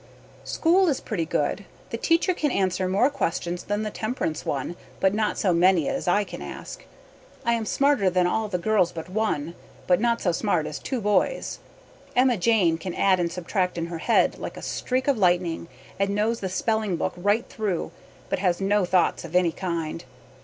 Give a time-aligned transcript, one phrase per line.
[0.45, 1.63] School is pretty good.
[1.91, 6.07] The Teacher can answer more questions than the Temperance one but not so many as
[6.07, 6.83] I can ask.
[7.45, 9.53] I am smarter than all the girls but one
[9.85, 11.59] but not so smart as two boys.
[12.15, 15.67] Emma Jane can add and subtract in her head like a streek of lightning
[15.99, 17.91] and knows the speling book right through
[18.27, 20.05] but has no thoughts of any kind.